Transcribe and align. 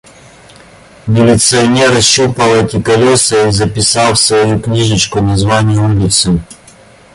Милиционер 1.07 1.91
ощупал 1.95 2.55
эти 2.55 2.81
колёса 2.81 3.49
и 3.49 3.51
записал 3.51 4.15
в 4.15 4.19
свою 4.19 4.59
книжечку 4.59 5.21
название 5.21 5.77
улицы. 5.77 6.39